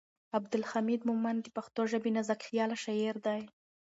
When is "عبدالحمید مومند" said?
0.37-1.39